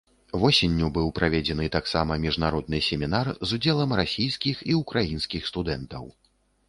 Восенню 0.43 0.87
быў 0.95 1.09
праведзены 1.19 1.67
таксама 1.75 2.17
міжнародны 2.25 2.79
семінар 2.87 3.27
з 3.35 3.49
удзелам 3.59 3.95
расійскіх 4.01 4.55
і 4.73 4.79
ўкраінскіх 4.83 5.43
студэнтаў. 5.55 6.03